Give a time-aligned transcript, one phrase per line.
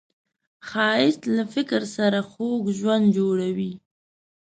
[0.67, 3.73] ښایست له فکر سره خوږ ژوند جوړوي